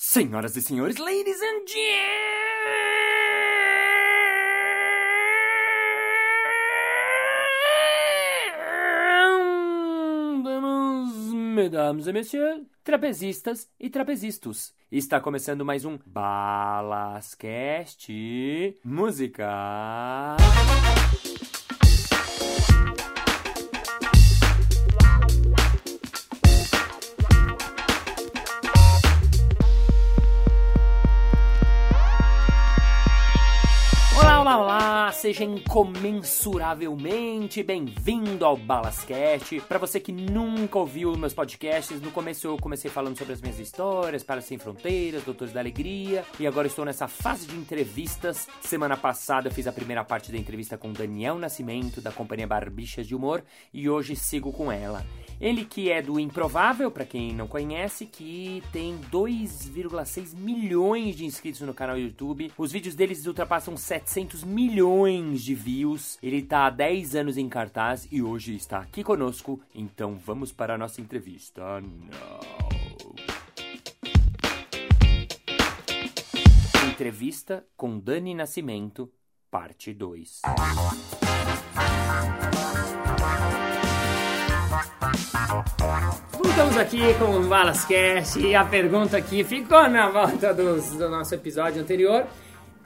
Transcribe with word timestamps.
Senhoras 0.00 0.54
e 0.54 0.62
senhores, 0.62 0.96
ladies 0.96 1.42
and 1.42 1.66
gentlemen, 1.66 1.76
mesdames 11.56 12.06
et 12.06 12.12
messieurs, 12.12 12.62
trapezistas 12.84 13.68
e 13.80 13.90
trapezistas. 13.90 14.72
Está 14.90 15.20
começando 15.20 15.62
mais 15.64 15.84
um 15.84 15.98
Balascast 16.06 18.08
Música. 18.84 20.36
Seja 35.28 35.44
incomensuravelmente 35.44 37.62
bem-vindo 37.62 38.46
ao 38.46 38.56
Balascast. 38.56 39.60
Para 39.68 39.78
você 39.78 40.00
que 40.00 40.10
nunca 40.10 40.78
ouviu 40.78 41.14
meus 41.18 41.34
podcasts, 41.34 42.00
no 42.00 42.10
começo 42.10 42.46
eu 42.46 42.56
comecei 42.56 42.90
falando 42.90 43.18
sobre 43.18 43.34
as 43.34 43.42
minhas 43.42 43.58
histórias, 43.58 44.22
Para 44.22 44.40
Sem 44.40 44.56
Fronteiras, 44.56 45.24
Doutores 45.24 45.52
da 45.52 45.60
Alegria, 45.60 46.24
e 46.40 46.46
agora 46.46 46.66
estou 46.66 46.82
nessa 46.82 47.06
fase 47.06 47.46
de 47.46 47.56
entrevistas. 47.56 48.48
Semana 48.62 48.96
passada 48.96 49.48
eu 49.48 49.52
fiz 49.52 49.66
a 49.66 49.72
primeira 49.72 50.02
parte 50.02 50.32
da 50.32 50.38
entrevista 50.38 50.78
com 50.78 50.94
Daniel 50.94 51.38
Nascimento, 51.38 52.00
da 52.00 52.10
companhia 52.10 52.46
Barbichas 52.46 53.06
de 53.06 53.14
Humor, 53.14 53.44
e 53.70 53.86
hoje 53.86 54.16
sigo 54.16 54.50
com 54.50 54.72
ela. 54.72 55.04
Ele 55.38 55.64
que 55.64 55.90
é 55.90 56.02
do 56.02 56.18
Improvável, 56.18 56.90
para 56.90 57.04
quem 57.04 57.32
não 57.32 57.46
conhece, 57.46 58.06
que 58.06 58.60
tem 58.72 58.98
2,6 59.12 60.34
milhões 60.34 61.14
de 61.14 61.26
inscritos 61.26 61.60
no 61.60 61.74
canal 61.74 61.96
YouTube. 61.96 62.50
Os 62.58 62.72
vídeos 62.72 62.96
deles 62.96 63.24
ultrapassam 63.24 63.76
700 63.76 64.42
milhões 64.42 65.17
de 65.34 65.54
views. 65.54 66.18
Ele 66.22 66.42
tá 66.42 66.66
há 66.66 66.70
10 66.70 67.14
anos 67.16 67.36
em 67.36 67.48
cartaz 67.48 68.06
e 68.10 68.22
hoje 68.22 68.54
está 68.54 68.78
aqui 68.78 69.02
conosco. 69.04 69.60
Então 69.74 70.16
vamos 70.24 70.52
para 70.52 70.74
a 70.74 70.78
nossa 70.78 71.00
entrevista. 71.00 71.62
Entrevista 76.90 77.64
com 77.76 77.98
Dani 77.98 78.34
Nascimento, 78.34 79.10
parte 79.50 79.92
2. 79.92 80.42
Voltamos 86.32 86.76
aqui 86.76 87.14
com 87.18 87.36
o 87.36 87.48
Balascast 87.48 88.38
e 88.40 88.54
a 88.54 88.64
pergunta 88.64 89.16
aqui 89.16 89.44
ficou 89.44 89.88
na 89.88 90.08
volta 90.08 90.52
dos- 90.52 90.90
do 90.90 91.08
nosso 91.08 91.34
episódio 91.34 91.80
anterior. 91.82 92.26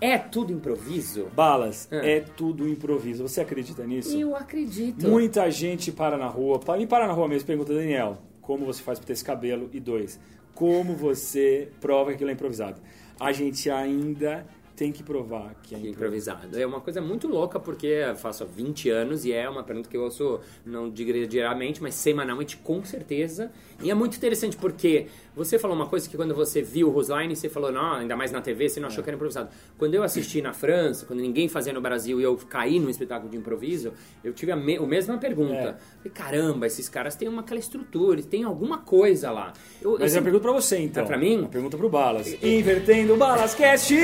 É 0.04 0.18
tudo 0.18 0.52
improviso? 0.52 1.28
Balas, 1.32 1.88
Ah. 1.92 2.04
é 2.04 2.18
tudo 2.18 2.68
improviso. 2.68 3.22
Você 3.22 3.40
acredita 3.40 3.86
nisso? 3.86 4.18
Eu 4.18 4.34
acredito. 4.34 5.08
Muita 5.08 5.48
gente 5.48 5.92
para 5.92 6.18
na 6.18 6.26
rua, 6.26 6.58
me 6.76 6.88
para 6.88 7.06
na 7.06 7.12
rua 7.12 7.28
mesmo, 7.28 7.46
pergunta, 7.46 7.72
Daniel, 7.72 8.18
como 8.40 8.66
você 8.66 8.82
faz 8.82 8.98
para 8.98 9.06
ter 9.06 9.12
esse 9.12 9.24
cabelo? 9.24 9.70
E 9.72 9.78
dois, 9.78 10.18
como 10.56 10.96
você 10.96 11.68
prova 11.80 12.10
que 12.10 12.16
aquilo 12.16 12.30
é 12.30 12.32
improvisado? 12.32 12.80
A 13.20 13.30
gente 13.30 13.70
ainda 13.70 14.44
tem 14.74 14.90
que 14.90 15.02
provar 15.04 15.54
que 15.62 15.74
é 15.76 15.78
Que 15.78 15.88
improvisado. 15.90 16.38
Improvisado. 16.38 16.60
É 16.60 16.66
uma 16.66 16.80
coisa 16.80 17.00
muito 17.00 17.28
louca 17.28 17.60
porque 17.60 17.86
eu 17.86 18.16
faço 18.16 18.42
há 18.42 18.46
20 18.46 18.90
anos 18.90 19.24
e 19.24 19.32
é 19.32 19.48
uma 19.48 19.62
pergunta 19.62 19.88
que 19.88 19.96
eu 19.96 20.02
ouço, 20.02 20.40
não 20.66 20.90
diria 20.90 21.28
diariamente, 21.28 21.80
mas 21.80 21.94
semanalmente 21.94 22.56
com 22.56 22.82
certeza. 22.84 23.52
E 23.80 23.90
é 23.90 23.94
muito 23.94 24.16
interessante 24.16 24.56
porque 24.56 25.06
você 25.34 25.58
falou 25.58 25.74
uma 25.76 25.86
coisa 25.86 26.08
que 26.08 26.16
quando 26.16 26.34
você 26.34 26.60
viu 26.60 26.88
o 26.88 26.90
Roseline, 26.90 27.34
você 27.34 27.48
falou, 27.48 27.72
não, 27.72 27.94
ainda 27.94 28.14
mais 28.16 28.30
na 28.30 28.40
TV, 28.40 28.68
você 28.68 28.78
não 28.80 28.88
achou 28.88 29.02
que 29.02 29.08
era 29.08 29.14
improvisado. 29.16 29.48
Quando 29.78 29.94
eu 29.94 30.02
assisti 30.02 30.42
na 30.42 30.52
França, 30.52 31.06
quando 31.06 31.20
ninguém 31.20 31.48
fazia 31.48 31.72
no 31.72 31.80
Brasil 31.80 32.20
e 32.20 32.24
eu 32.24 32.36
caí 32.48 32.78
num 32.78 32.90
espetáculo 32.90 33.30
de 33.30 33.36
improviso, 33.38 33.92
eu 34.22 34.32
tive 34.32 34.52
a, 34.52 34.56
me 34.56 34.76
a 34.76 34.82
mesma 34.82 35.16
pergunta. 35.18 35.54
É. 35.54 35.74
Falei, 35.98 36.12
caramba, 36.12 36.66
esses 36.66 36.88
caras 36.88 37.16
têm 37.16 37.28
uma 37.28 37.40
aquela 37.42 37.58
estrutura, 37.60 38.14
eles 38.16 38.26
têm 38.26 38.44
alguma 38.44 38.78
coisa 38.78 39.30
lá. 39.30 39.52
Eu, 39.80 39.92
Mas 39.92 40.00
é 40.00 40.02
uma 40.02 40.08
sempre- 40.08 40.24
pergunta 40.24 40.42
pra 40.42 40.52
você, 40.52 40.78
então. 40.78 41.02
É 41.02 41.06
pra 41.06 41.16
mim? 41.18 41.38
Uma 41.38 41.48
pergunta 41.48 41.76
pro 41.76 41.88
Balas. 41.88 42.32
Invertendo 42.42 43.14
o 43.14 43.16
Balascast! 43.16 43.94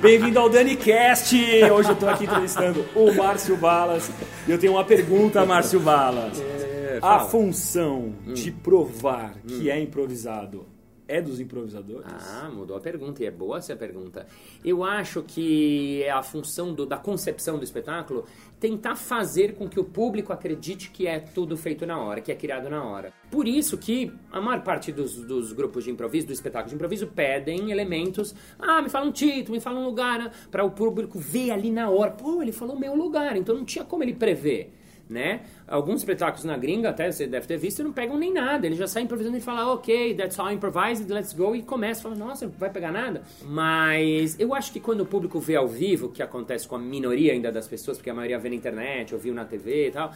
Bem-vindo 0.00 0.38
ao 0.38 0.48
DaniCast! 0.48 1.36
Hoje 1.72 1.90
eu 1.90 1.96
tô 1.96 2.08
aqui 2.08 2.24
entrevistando 2.24 2.84
o 2.94 3.12
Márcio 3.14 3.56
Balas. 3.56 4.10
E 4.46 4.50
eu 4.50 4.58
tenho 4.58 4.72
uma 4.74 4.84
pergunta, 4.84 5.44
Márcio 5.44 5.80
Balas. 5.80 6.40
É, 6.40 6.57
A 6.98 7.18
fala. 7.18 7.28
função 7.30 8.14
de 8.34 8.50
provar 8.50 9.38
que 9.46 9.70
é 9.70 9.80
improvisado 9.80 10.66
é 11.10 11.22
dos 11.22 11.40
improvisadores? 11.40 12.12
Ah, 12.12 12.50
mudou 12.54 12.76
a 12.76 12.80
pergunta, 12.80 13.22
e 13.22 13.26
é 13.26 13.30
boa 13.30 13.56
essa 13.56 13.74
pergunta. 13.74 14.26
Eu 14.62 14.84
acho 14.84 15.22
que 15.22 16.02
é 16.02 16.10
a 16.10 16.22
função 16.22 16.74
do- 16.74 16.84
da 16.84 16.98
concepção 16.98 17.56
do 17.56 17.64
espetáculo 17.64 18.26
tentar 18.60 18.94
fazer 18.94 19.54
com 19.54 19.66
que 19.66 19.80
o 19.80 19.84
público 19.84 20.34
acredite 20.34 20.90
que 20.90 21.06
é 21.06 21.18
tudo 21.18 21.56
feito 21.56 21.86
na 21.86 21.98
hora, 21.98 22.20
que 22.20 22.30
é 22.30 22.34
criado 22.34 22.68
na 22.68 22.84
hora. 22.84 23.10
Por 23.30 23.48
isso 23.48 23.78
que 23.78 24.12
a 24.30 24.38
maior 24.38 24.62
parte 24.62 24.92
dos, 24.92 25.14
dos 25.24 25.54
grupos 25.54 25.84
de 25.84 25.90
improviso, 25.90 26.26
do 26.26 26.32
espetáculo 26.34 26.68
de 26.68 26.74
improviso, 26.74 27.06
pedem 27.06 27.70
elementos. 27.70 28.34
Ah, 28.58 28.82
me 28.82 28.90
fala 28.90 29.06
um 29.06 29.12
título, 29.12 29.54
me 29.54 29.60
fala 29.60 29.80
um 29.80 29.86
lugar, 29.86 30.30
para 30.50 30.62
o 30.62 30.70
público 30.70 31.18
ver 31.18 31.52
ali 31.52 31.70
na 31.70 31.88
hora. 31.88 32.10
Pô, 32.10 32.42
ele 32.42 32.52
falou 32.52 32.78
meu 32.78 32.94
lugar, 32.94 33.34
então 33.34 33.54
não 33.54 33.64
tinha 33.64 33.82
como 33.82 34.02
ele 34.02 34.12
prever 34.12 34.74
né? 35.08 35.40
Alguns 35.66 36.00
espetáculos 36.00 36.44
na 36.44 36.56
gringa, 36.56 36.90
até 36.90 37.10
você 37.10 37.26
deve 37.26 37.46
ter 37.46 37.56
visto, 37.56 37.82
não 37.82 37.92
pegam 37.92 38.18
nem 38.18 38.32
nada. 38.32 38.66
Ele 38.66 38.74
já 38.76 38.86
sai 38.86 39.02
improvisando 39.02 39.36
e 39.36 39.40
fala, 39.40 39.72
ok, 39.72 40.14
that's 40.14 40.38
all 40.38 40.50
improvised, 40.52 41.10
let's 41.10 41.32
go, 41.32 41.54
e 41.56 41.62
começa, 41.62 42.02
fala, 42.02 42.14
nossa, 42.14 42.46
não 42.46 42.52
vai 42.52 42.70
pegar 42.70 42.92
nada. 42.92 43.22
Mas 43.42 44.38
eu 44.38 44.54
acho 44.54 44.72
que 44.72 44.80
quando 44.80 45.00
o 45.00 45.06
público 45.06 45.40
vê 45.40 45.56
ao 45.56 45.66
vivo, 45.68 46.08
que 46.10 46.22
acontece 46.22 46.66
com 46.68 46.76
a 46.76 46.78
minoria 46.78 47.32
ainda 47.32 47.50
das 47.50 47.66
pessoas, 47.66 47.96
porque 47.98 48.10
a 48.10 48.14
maioria 48.14 48.38
vê 48.38 48.48
na 48.48 48.54
internet, 48.54 49.14
ou 49.14 49.20
viu 49.20 49.32
na 49.34 49.44
TV 49.44 49.88
e 49.88 49.90
tal, 49.90 50.12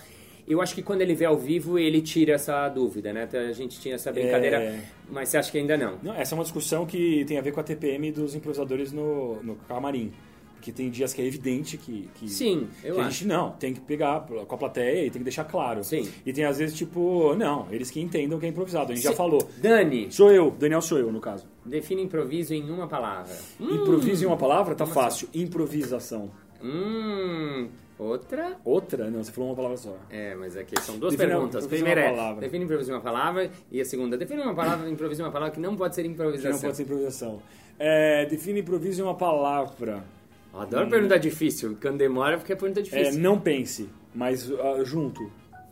eu 0.46 0.60
acho 0.60 0.74
que 0.74 0.82
quando 0.82 1.00
ele 1.02 1.14
vê 1.14 1.24
ao 1.24 1.36
vivo, 1.38 1.78
ele 1.78 2.02
tira 2.02 2.34
essa 2.34 2.68
dúvida, 2.68 3.12
né? 3.12 3.28
A 3.32 3.52
gente 3.52 3.80
tinha 3.80 3.94
essa 3.94 4.10
brincadeira, 4.12 4.60
É. 4.60 4.80
mas 5.08 5.28
você 5.28 5.38
acha 5.38 5.50
que 5.52 5.58
ainda 5.58 5.76
não? 5.76 5.98
Não, 6.02 6.14
essa 6.14 6.34
é 6.34 6.36
uma 6.36 6.42
discussão 6.42 6.84
que 6.84 7.24
tem 7.26 7.38
a 7.38 7.40
ver 7.40 7.52
com 7.52 7.60
a 7.60 7.62
TPM 7.62 8.10
dos 8.10 8.34
improvisadores 8.34 8.92
no, 8.92 9.42
no 9.42 9.54
camarim. 9.68 10.12
Porque 10.62 10.70
tem 10.70 10.88
dias 10.90 11.12
que 11.12 11.20
é 11.20 11.26
evidente 11.26 11.76
que, 11.76 12.08
que, 12.14 12.28
Sim, 12.28 12.68
eu 12.84 12.94
que 12.94 13.00
a 13.00 13.06
acho. 13.06 13.18
gente 13.18 13.26
não, 13.26 13.50
tem 13.50 13.74
que 13.74 13.80
pegar 13.80 14.20
com 14.20 14.54
a 14.54 14.56
plateia 14.56 15.00
e 15.06 15.10
tem 15.10 15.18
que 15.18 15.24
deixar 15.24 15.42
claro. 15.42 15.82
Sim. 15.82 16.08
E 16.24 16.32
tem 16.32 16.44
às 16.44 16.58
vezes 16.58 16.76
tipo, 16.76 17.34
não, 17.34 17.66
eles 17.72 17.90
que 17.90 18.00
entendam 18.00 18.38
que 18.38 18.46
é 18.46 18.48
improvisado. 18.48 18.92
A 18.92 18.94
gente 18.94 19.02
já 19.02 19.12
falou. 19.12 19.44
Dani, 19.58 20.06
Sou 20.12 20.30
eu, 20.30 20.52
Daniel 20.52 20.80
sou 20.80 20.98
eu, 20.98 21.10
no 21.10 21.18
caso. 21.20 21.44
define 21.66 22.00
improviso 22.02 22.54
em 22.54 22.70
uma 22.70 22.86
palavra. 22.86 23.34
Hum, 23.60 23.74
Improviso 23.74 24.22
em 24.22 24.26
uma 24.28 24.36
palavra, 24.36 24.76
tá 24.76 24.86
fácil. 24.86 25.28
Improvisação. 25.34 26.30
hum, 26.62 27.68
outra? 27.98 28.56
Outra? 28.64 29.10
Não, 29.10 29.24
você 29.24 29.32
falou 29.32 29.50
uma 29.50 29.56
palavra 29.56 29.76
só. 29.76 29.96
É, 30.10 30.36
mas 30.36 30.56
aqui 30.56 30.80
são 30.80 30.96
duas 30.96 31.12
Define 31.16 31.30
perguntas. 31.32 31.64
improviso 31.64 31.68
Primeira 31.84 32.00
é, 32.02 32.10
palavra. 32.10 32.40
define 32.40 32.64
improviso 32.64 32.90
em 32.90 32.94
uma 32.94 33.00
palavra. 33.00 33.50
E 33.70 33.80
a 33.80 33.84
segunda, 33.84 34.16
define 34.16 34.42
uma 34.42 34.54
palavra, 34.54 34.88
improviso 34.88 35.22
em 35.22 35.24
uma 35.24 35.32
palavra 35.32 35.52
que 35.54 35.60
não 35.60 35.74
pode 35.76 35.96
ser 35.96 36.02
Que 36.02 36.08
improvisação. 36.08 36.52
não 36.52 36.60
pode 36.60 36.76
ser 36.76 36.82
improvisação. 36.84 37.42
É, 37.78 38.26
define 38.26 38.60
improviso 38.60 39.00
em 39.00 39.04
uma 39.04 39.16
palavra. 39.16 40.04
Eu 40.52 40.60
Adoro 40.60 40.88
pergunta 40.90 41.18
difícil. 41.18 41.76
Quando 41.80 41.98
demora, 41.98 42.36
porque 42.38 42.52
é 42.52 42.56
pergunta 42.56 42.80
É, 42.80 42.82
difícil. 42.82 43.20
não 43.20 43.40
pense, 43.40 43.88
mas 44.14 44.50
ah, 44.52 44.82
junto. 44.84 45.22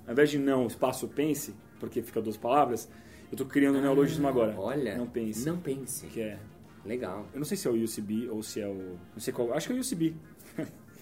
Ao 0.06 0.12
invés 0.12 0.30
de 0.30 0.38
não, 0.38 0.66
espaço 0.66 1.06
pense, 1.08 1.54
porque 1.78 2.02
fica 2.02 2.20
duas 2.20 2.36
palavras, 2.36 2.88
eu 3.30 3.36
tô 3.36 3.44
criando 3.44 3.78
um 3.78 3.82
neologismo 3.82 4.26
agora. 4.26 4.54
Olha, 4.58 4.96
Não 4.96 5.06
pense. 5.06 5.46
Não 5.46 5.56
pense. 5.58 6.06
Que 6.06 6.20
é. 6.22 6.38
Legal. 6.84 7.26
Eu 7.34 7.38
não 7.38 7.44
sei 7.44 7.56
se 7.58 7.68
é 7.68 7.70
o 7.70 7.74
UCB 7.74 8.28
ou 8.30 8.42
se 8.42 8.60
é 8.60 8.66
o. 8.66 8.96
Não 9.12 9.20
sei 9.20 9.32
qual. 9.34 9.52
Acho 9.52 9.66
que 9.68 9.72
é 9.74 9.76
o 9.76 9.80
UCB. 9.80 10.14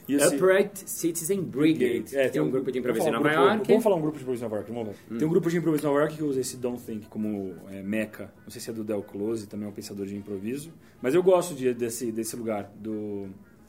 UC 0.08 0.26
Upright 0.36 0.90
Citizen 0.90 1.40
Brigade. 1.42 2.16
É, 2.16 2.28
que 2.28 2.36
é 2.36 2.42
um 2.42 2.50
grupo 2.50 2.72
de 2.72 2.80
improviso 2.80 3.08
em 3.08 3.12
Nova 3.12 3.28
um 3.28 3.30
grupo- 3.30 3.44
York. 3.46 3.68
Vamos 3.68 3.84
falar 3.84 3.96
um 3.96 4.00
grupo 4.00 4.16
de 4.18 4.22
improviso 4.24 4.42
em 4.44 4.48
Nova 4.48 4.56
York, 4.56 4.72
vamos 4.72 4.88
lá. 4.88 4.94
Hum. 5.10 5.18
Tem 5.18 5.26
um 5.28 5.30
grupo 5.30 5.48
de 5.48 5.56
improviso 5.56 5.84
em 5.84 5.86
Nova 5.86 6.00
York 6.00 6.16
que 6.16 6.24
usa 6.24 6.40
esse 6.40 6.56
Don't 6.56 6.82
Think 6.82 7.06
como 7.06 7.54
é, 7.70 7.80
meca. 7.80 8.32
Não 8.44 8.50
sei 8.50 8.60
se 8.60 8.68
é 8.70 8.72
do 8.72 8.82
Del 8.82 9.02
Close, 9.04 9.46
também 9.46 9.66
é 9.66 9.70
um 9.70 9.72
pensador 9.74 10.04
de 10.04 10.16
improviso. 10.16 10.72
Mas 11.00 11.14
eu 11.14 11.22
gosto 11.22 11.54
de- 11.54 11.72
desse, 11.72 12.10
desse 12.10 12.34
lugar, 12.34 12.72
do, 12.74 13.28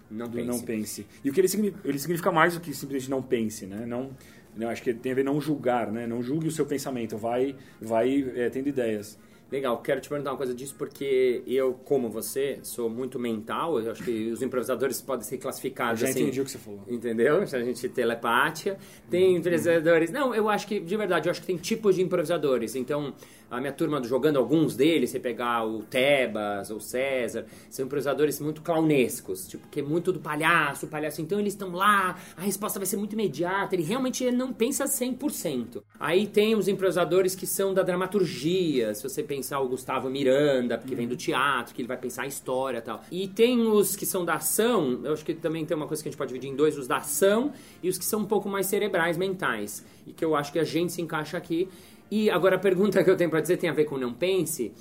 Não 0.10 0.28
do 0.28 0.38
pense. 0.38 0.48
não 0.48 0.62
pense. 0.62 1.08
E 1.24 1.30
o 1.30 1.34
que 1.34 1.40
ele 1.40 1.48
significa, 1.48 1.88
ele 1.88 2.00
significa 2.00 2.32
mais 2.32 2.54
do 2.54 2.60
que 2.60 2.74
simplesmente 2.74 3.10
não 3.10 3.22
pense, 3.22 3.66
né? 3.66 3.86
Não, 3.86 4.12
não, 4.56 4.70
acho 4.70 4.82
que 4.82 4.94
tem 4.94 5.12
a 5.12 5.16
ver 5.16 5.24
não 5.24 5.40
julgar, 5.40 5.92
né? 5.92 6.08
Não 6.08 6.22
julgue 6.22 6.48
o 6.48 6.52
seu 6.52 6.66
pensamento, 6.66 7.18
vai, 7.18 7.56
vai 7.82 8.32
é, 8.36 8.50
tendo 8.50 8.68
ideias. 8.68 9.18
Legal, 9.52 9.82
quero 9.82 10.00
te 10.00 10.08
perguntar 10.08 10.32
uma 10.32 10.38
coisa 10.38 10.54
disso 10.54 10.76
porque 10.78 11.42
eu, 11.48 11.74
como 11.74 12.08
você, 12.08 12.60
sou 12.62 12.88
muito 12.88 13.18
mental. 13.18 13.80
Eu 13.80 13.92
acho 13.92 14.04
que 14.04 14.32
os 14.32 14.44
improvisadores 14.44 15.02
podem 15.02 15.26
ser 15.26 15.36
Eu 15.36 15.40
classificados 15.40 16.00
já 16.00 16.08
assim. 16.08 16.22
entendi 16.22 16.40
o 16.40 16.46
que 16.46 16.52
você 16.52 16.60
falou. 16.60 16.84
Entendeu? 16.88 17.42
A 17.42 17.46
gente 17.46 17.90
telepátia. 17.90 18.78
Tem 19.10 19.38
improvisadores. 19.38 20.12
Não, 20.12 20.36
eu 20.36 20.48
acho 20.50 20.68
que, 20.68 20.80
de 20.80 20.96
verdade, 20.96 21.28
eu 21.28 21.32
acho 21.32 21.42
que 21.42 21.48
tem 21.48 21.58
tipos 21.58 21.96
de 21.96 22.04
improvisadores. 22.04 22.76
Então, 22.76 23.12
a 23.50 23.60
minha 23.60 23.74
turma 23.74 24.01
jogando 24.04 24.38
alguns 24.38 24.75
deles, 24.75 25.10
você 25.10 25.19
pegar 25.19 25.66
o 25.66 25.84
Tebas, 25.84 26.69
o 26.69 26.80
César, 26.80 27.46
são 27.69 27.86
improvisadores 27.86 28.40
muito 28.40 28.62
clownescos, 28.62 29.48
tipo, 29.48 29.68
que 29.68 29.80
é 29.80 29.84
muito 29.84 30.12
do 30.12 30.19
palhaço, 30.19 30.86
o 30.86 30.90
palhaço, 30.90 31.22
então 31.22 31.40
eles 31.40 31.54
estão 31.54 31.72
lá, 31.72 32.18
a 32.38 32.42
resposta 32.42 32.80
vai 32.80 32.86
ser 32.86 32.98
muito 32.98 33.13
imediata, 33.13 33.75
ele 33.75 33.84
realmente 33.84 34.30
não 34.31 34.54
pensa 34.54 34.86
100%. 34.86 35.81
Aí 36.00 36.28
tem 36.28 36.56
os 36.56 36.68
improvisadores 36.68 37.36
que 37.36 37.46
são 37.46 37.74
da 37.74 37.84
dramaturgia, 37.84 38.94
se 38.94 39.04
você 39.04 39.24
pensar 39.24 39.60
o 39.60 39.68
Gustavo 39.68 40.10
Miranda, 40.10 40.78
que 40.78 40.95
vem 40.95 41.07
do 41.07 41.16
teatro, 41.16 41.74
que 41.74 41.81
ele 41.81 41.88
vai 41.88 41.98
pensar 41.98 42.24
a 42.24 42.28
história 42.28 42.78
e 42.78 42.81
tal. 42.81 43.04
E 43.12 43.28
tem 43.28 43.60
os 43.68 43.95
que 43.95 44.06
são 44.06 44.24
da 44.24 44.36
ação, 44.36 45.02
eu 45.04 45.13
acho 45.13 45.25
que 45.25 45.34
também 45.34 45.66
tem 45.66 45.75
uma 45.75 45.88
coisa 45.88 46.02
que 46.02 46.10
a 46.10 46.12
gente 46.12 46.18
pode 46.18 46.30
dividir 46.30 46.50
em 46.50 46.56
dois, 46.56 46.78
os 46.78 46.88
da 46.88 46.98
ação 46.98 47.52
e 47.81 47.90
os 47.90 47.98
que 47.98 48.06
são 48.06 48.22
um 48.22 48.25
pouco 48.25 48.48
mais 48.48 48.68
cerebrais, 48.68 49.18
mentais. 49.18 49.86
E 50.06 50.13
que 50.13 50.24
eu 50.24 50.36
acho 50.36 50.52
que 50.52 50.60
a 50.60 50.63
gente 50.63 50.92
se 50.92 51.02
encaixa 51.02 51.38
aqui. 51.38 51.68
E 52.12 52.30
agora 52.30 52.56
a 52.56 52.60
pergunta 52.60 53.04
que 53.04 53.10
eu 53.10 53.18
tenho 53.18 53.30
para 53.30 53.42
dizer 53.42 53.58
tem 53.58 53.70
a 53.70 53.74
ver 53.74 53.86
com 53.86 53.98
não 53.98 54.14
pense, 54.14 54.72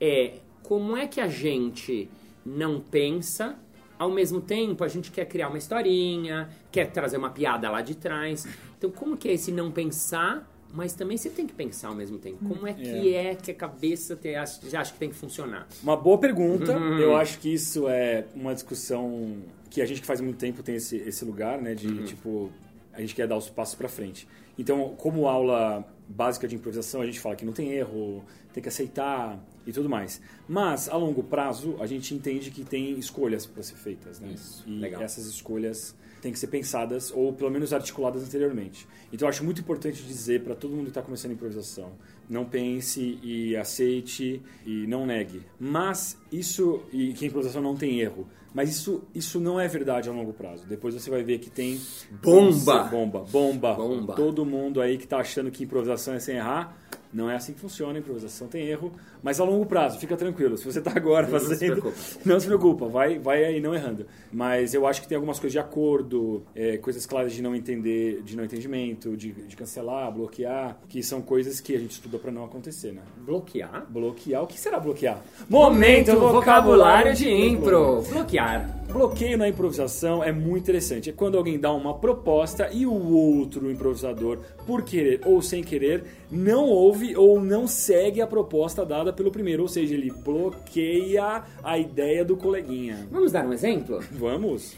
é 0.00 0.34
como 0.62 0.96
é 0.96 1.06
que 1.06 1.20
a 1.20 1.28
gente 1.28 2.08
não 2.44 2.80
pensa 2.80 3.58
ao 3.98 4.10
mesmo 4.10 4.40
tempo 4.40 4.84
a 4.84 4.88
gente 4.88 5.10
quer 5.10 5.24
criar 5.24 5.48
uma 5.48 5.58
historinha, 5.58 6.48
quer 6.70 6.90
trazer 6.90 7.16
uma 7.16 7.30
piada 7.30 7.70
lá 7.70 7.80
de 7.80 7.94
trás. 7.94 8.46
Então 8.76 8.90
como 8.90 9.16
que 9.16 9.28
é 9.28 9.32
esse 9.32 9.50
não 9.50 9.70
pensar 9.70 10.46
mas 10.72 10.92
também 10.92 11.16
você 11.16 11.30
tem 11.30 11.46
que 11.46 11.54
pensar 11.54 11.88
ao 11.88 11.94
mesmo 11.94 12.18
tempo. 12.18 12.44
Como 12.46 12.66
é 12.66 12.74
que 12.74 13.14
é, 13.14 13.30
é 13.30 13.34
que 13.34 13.50
a 13.50 13.54
cabeça 13.54 14.14
te, 14.14 14.32
já 14.68 14.80
acha 14.80 14.92
que 14.92 14.98
tem 14.98 15.08
que 15.08 15.14
funcionar? 15.14 15.66
Uma 15.82 15.96
boa 15.96 16.18
pergunta. 16.18 16.76
Uhum. 16.76 16.98
Eu 16.98 17.16
acho 17.16 17.38
que 17.38 17.54
isso 17.54 17.88
é 17.88 18.26
uma 18.34 18.52
discussão 18.52 19.36
que 19.70 19.80
a 19.80 19.86
gente 19.86 20.00
que 20.00 20.06
faz 20.06 20.20
muito 20.20 20.36
tempo 20.36 20.62
tem 20.62 20.74
esse, 20.74 20.96
esse 20.96 21.24
lugar, 21.24 21.60
né? 21.62 21.74
De, 21.74 21.86
uhum. 21.86 22.04
tipo, 22.04 22.52
a 22.96 23.00
gente 23.00 23.14
quer 23.14 23.28
dar 23.28 23.36
os 23.36 23.48
passos 23.48 23.74
para 23.74 23.88
frente. 23.88 24.26
Então, 24.58 24.94
como 24.96 25.28
aula 25.28 25.86
básica 26.08 26.48
de 26.48 26.54
improvisação, 26.54 27.02
a 27.02 27.06
gente 27.06 27.20
fala 27.20 27.36
que 27.36 27.44
não 27.44 27.52
tem 27.52 27.72
erro, 27.72 28.24
tem 28.52 28.62
que 28.62 28.68
aceitar 28.68 29.38
e 29.66 29.72
tudo 29.72 29.88
mais. 29.88 30.20
Mas, 30.48 30.88
a 30.88 30.96
longo 30.96 31.22
prazo, 31.22 31.76
a 31.78 31.86
gente 31.86 32.14
entende 32.14 32.50
que 32.50 32.64
tem 32.64 32.98
escolhas 32.98 33.44
para 33.44 33.62
ser 33.62 33.74
feitas, 33.74 34.18
né? 34.18 34.32
Isso, 34.32 34.64
e 34.66 34.78
legal. 34.78 35.02
essas 35.02 35.26
escolhas 35.26 35.94
têm 36.22 36.32
que 36.32 36.38
ser 36.38 36.46
pensadas 36.48 37.12
ou 37.12 37.32
pelo 37.32 37.50
menos 37.50 37.72
articuladas 37.72 38.22
anteriormente. 38.24 38.86
Então 39.12 39.26
eu 39.26 39.30
acho 39.30 39.44
muito 39.44 39.60
importante 39.60 40.02
dizer 40.02 40.42
para 40.42 40.54
todo 40.54 40.70
mundo 40.70 40.84
que 40.84 40.90
está 40.90 41.02
começando 41.02 41.32
improvisação, 41.32 41.92
não 42.28 42.44
pense 42.44 43.18
e 43.22 43.56
aceite 43.56 44.42
e 44.64 44.86
não 44.86 45.06
negue. 45.06 45.42
Mas 45.58 46.18
isso 46.30 46.82
e 46.92 47.12
que 47.12 47.24
a 47.24 47.28
improvisação 47.28 47.62
não 47.62 47.76
tem 47.76 48.00
erro, 48.00 48.26
mas 48.52 48.70
isso 48.70 49.02
isso 49.14 49.38
não 49.38 49.60
é 49.60 49.68
verdade 49.68 50.08
a 50.08 50.12
longo 50.12 50.32
prazo. 50.32 50.66
Depois 50.66 50.94
você 50.94 51.10
vai 51.10 51.22
ver 51.22 51.38
que 51.38 51.50
tem 51.50 51.80
bomba, 52.22 52.84
bomba, 52.84 53.20
bomba, 53.30 53.74
bomba. 53.74 54.14
Todo 54.14 54.44
mundo 54.44 54.80
aí 54.80 54.96
que 54.96 55.04
está 55.04 55.18
achando 55.18 55.50
que 55.50 55.64
improvisação 55.64 56.14
é 56.14 56.20
sem 56.20 56.36
errar, 56.36 56.76
não 57.16 57.30
é 57.30 57.34
assim 57.34 57.54
que 57.54 57.60
funciona, 57.60 57.94
a 57.94 57.98
improvisação 57.98 58.46
tem 58.46 58.66
erro, 58.66 58.92
mas 59.22 59.40
a 59.40 59.44
longo 59.44 59.64
prazo, 59.64 59.98
fica 59.98 60.16
tranquilo. 60.18 60.58
Se 60.58 60.66
você 60.66 60.80
está 60.80 60.92
agora 60.94 61.26
fazendo, 61.26 61.48
não 61.48 61.56
se 61.56 61.66
preocupa, 61.66 61.96
não 62.26 62.40
se 62.40 62.46
preocupa 62.46 62.86
vai, 62.86 63.18
vai 63.18 63.42
aí 63.42 63.58
não 63.58 63.74
errando. 63.74 64.06
Mas 64.30 64.74
eu 64.74 64.86
acho 64.86 65.00
que 65.00 65.08
tem 65.08 65.16
algumas 65.16 65.40
coisas 65.40 65.52
de 65.52 65.58
acordo, 65.58 66.44
é, 66.54 66.76
coisas 66.76 67.06
claras 67.06 67.32
de 67.32 67.40
não 67.40 67.56
entender, 67.56 68.22
de 68.22 68.36
não 68.36 68.44
entendimento, 68.44 69.16
de, 69.16 69.32
de 69.32 69.56
cancelar, 69.56 70.12
bloquear, 70.12 70.78
que 70.90 71.02
são 71.02 71.22
coisas 71.22 71.58
que 71.58 71.74
a 71.74 71.78
gente 71.78 71.92
estuda 71.92 72.18
para 72.18 72.30
não 72.30 72.44
acontecer, 72.44 72.92
né? 72.92 73.00
Bloquear? 73.24 73.86
Bloquear, 73.88 74.42
o 74.42 74.46
que 74.46 74.60
será 74.60 74.78
bloquear? 74.78 75.22
Momento 75.48 76.20
vocabulário 76.20 77.14
de 77.14 77.30
impro. 77.30 78.02
Bloquear. 78.02 78.84
Bloqueio 78.92 79.36
na 79.36 79.48
improvisação 79.48 80.22
é 80.22 80.30
muito 80.32 80.64
interessante. 80.64 81.10
É 81.10 81.12
quando 81.12 81.36
alguém 81.36 81.58
dá 81.58 81.72
uma 81.72 81.94
proposta 81.94 82.70
e 82.72 82.86
o 82.86 82.92
outro 82.92 83.70
improvisador, 83.70 84.38
por 84.66 84.82
querer 84.82 85.20
ou 85.24 85.42
sem 85.42 85.62
querer, 85.62 86.04
não 86.30 86.64
ouve 86.64 87.05
ou 87.14 87.40
não 87.40 87.66
segue 87.66 88.20
a 88.20 88.26
proposta 88.26 88.84
dada 88.84 89.12
pelo 89.12 89.30
primeiro. 89.30 89.62
Ou 89.62 89.68
seja, 89.68 89.94
ele 89.94 90.10
bloqueia 90.10 91.42
a 91.62 91.78
ideia 91.78 92.24
do 92.24 92.36
coleguinha. 92.36 93.06
Vamos 93.10 93.32
dar 93.32 93.46
um 93.46 93.52
exemplo? 93.52 94.00
Vamos. 94.12 94.74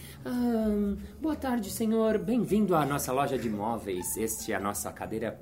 boa 1.20 1.36
tarde, 1.36 1.70
senhor. 1.70 2.18
Bem-vindo 2.18 2.74
à 2.74 2.84
nossa 2.84 3.12
loja 3.12 3.38
de 3.38 3.48
móveis. 3.48 4.16
Este 4.16 4.52
é 4.52 4.56
a 4.56 4.60
nossa 4.60 4.90
cadeira 4.92 5.38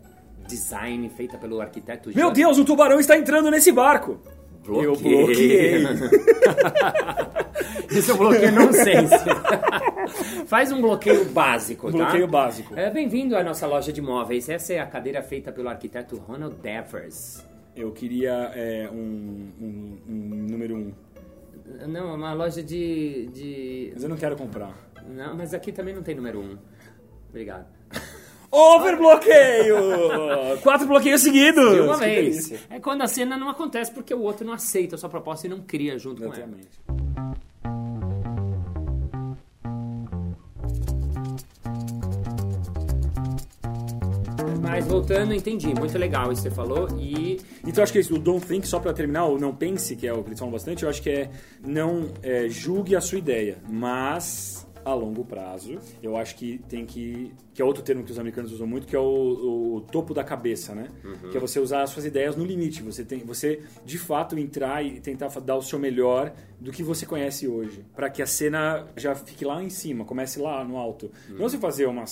design 0.47 1.09
feita 1.09 1.37
pelo 1.37 1.61
arquiteto. 1.61 2.11
Meu 2.15 2.31
Deus, 2.31 2.59
o 2.59 2.65
tubarão 2.65 3.01
está 3.01 3.17
entrando 3.17 3.51
nesse 3.51 3.73
barco. 3.73 4.21
Bloqueei. 4.65 4.87
Eu 4.87 5.27
bloqueei. 5.27 5.83
Isso 7.91 8.11
é 8.11 8.15
um 8.15 8.19
bloqueio 8.19 8.53
nonsense. 8.53 9.15
Faz 10.47 10.73
um 10.73 10.81
bloqueio 10.81 11.25
básico, 11.27 11.91
tá? 11.91 11.99
Bloqueio 11.99 12.29
básico. 12.29 12.79
É, 12.79 12.91
Bem-vindo 12.91 13.37
à 13.37 13.43
nossa 13.43 13.67
loja 13.67 13.93
de 13.93 14.01
móveis. 14.01 14.49
Essa 14.49 14.75
é 14.75 14.81
a 14.81 14.87
cadeira 14.87 15.23
feita 15.23 15.53
pelo 15.53 15.69
arquiteto 15.69 16.17
Ronald 16.17 16.57
Devers. 16.57 17.45
Eu 17.75 17.93
queria 17.93 18.53
é, 18.55 18.89
um, 18.91 19.51
um, 19.61 19.99
um, 20.09 20.47
número 20.49 20.77
um. 20.77 20.93
Não, 21.87 22.15
uma 22.15 22.33
loja 22.33 22.63
de, 22.63 23.27
de... 23.33 23.91
Mas 23.95 24.03
eu 24.03 24.09
não 24.09 24.17
quero 24.17 24.37
comprar. 24.37 24.75
Não, 25.07 25.37
mas 25.37 25.53
aqui 25.53 25.73
também 25.73 25.95
não 25.95 26.03
tem 26.03 26.15
número 26.15 26.41
um. 26.41 26.57
Obrigado. 27.29 27.67
Overbloqueio! 28.51 29.77
Quatro 30.63 30.87
bloqueios 30.87 31.21
seguidos! 31.21 31.75
De 31.75 31.81
uma 31.81 31.97
vez. 31.97 32.53
É 32.71 32.81
quando 32.81 33.03
a 33.03 33.07
cena 33.07 33.37
não 33.37 33.51
acontece 33.51 33.93
porque 33.93 34.15
o 34.15 34.23
outro 34.23 34.47
não 34.47 34.55
aceita 34.55 34.95
a 34.95 34.99
sua 34.99 35.11
proposta 35.11 35.47
e 35.47 35.51
não 35.51 35.61
cria 35.61 35.99
junto 35.99 36.25
Exatamente. 36.25 36.69
com 36.87 36.93
ela. 36.93 36.96
Mas 44.77 44.87
voltando, 44.87 45.33
entendi. 45.33 45.69
Muito 45.69 45.97
legal 45.97 46.31
isso 46.31 46.43
que 46.43 46.51
você 46.51 46.55
falou. 46.55 46.87
E. 46.99 47.41
Então 47.67 47.83
acho 47.83 47.91
que 47.91 47.99
é 47.99 48.03
o 48.03 48.19
don't 48.19 48.45
think, 48.47 48.69
só 48.69 48.79
para 48.79 48.93
terminar, 48.93 49.25
o 49.25 49.39
não 49.39 49.55
pense, 49.55 49.97
que 49.97 50.07
é 50.07 50.13
o 50.13 50.23
que 50.23 50.29
eles 50.29 50.39
falam 50.39 50.53
bastante, 50.53 50.83
eu 50.83 50.91
acho 50.91 51.01
que 51.01 51.09
é 51.09 51.31
não 51.65 52.11
é, 52.23 52.47
julgue 52.51 52.95
a 52.95 53.01
sua 53.01 53.17
ideia, 53.17 53.57
mas 53.67 54.67
a 54.85 54.93
longo 54.93 55.25
prazo. 55.25 55.79
Eu 56.03 56.15
acho 56.15 56.37
que 56.37 56.59
tem 56.69 56.85
que. 56.85 57.33
que 57.55 57.63
é 57.63 57.65
outro 57.65 57.83
termo 57.83 58.05
que 58.05 58.13
os 58.13 58.19
americanos 58.19 58.53
usam 58.53 58.67
muito, 58.67 58.87
que 58.87 58.95
é 58.95 58.99
o, 58.99 59.77
o 59.77 59.81
topo 59.81 60.13
da 60.13 60.23
cabeça, 60.23 60.75
né? 60.75 60.89
Uhum. 61.03 61.31
Que 61.31 61.39
é 61.39 61.41
você 61.41 61.59
usar 61.59 61.83
as 61.83 61.89
suas 61.89 62.05
ideias 62.05 62.37
no 62.37 62.45
limite. 62.45 62.83
Você 62.83 63.03
tem, 63.03 63.21
você 63.21 63.63
de 63.83 63.97
fato 63.97 64.39
entrar 64.39 64.85
e 64.85 65.01
tentar 65.01 65.29
dar 65.41 65.57
o 65.57 65.63
seu 65.63 65.79
melhor 65.79 66.35
do 66.61 66.71
que 66.71 66.83
você 66.83 67.07
conhece 67.07 67.49
hoje, 67.49 67.83
para 67.95 68.11
que 68.11 68.21
a 68.21 68.27
cena 68.27 68.87
já 68.95 69.15
fique 69.15 69.43
lá 69.43 69.63
em 69.63 69.71
cima, 69.71 70.05
comece 70.05 70.39
lá 70.39 70.63
no 70.63 70.77
alto. 70.77 71.11
Uhum. 71.31 71.37
Não 71.39 71.49
você 71.49 71.57
fazer 71.57 71.87
uma, 71.87 72.05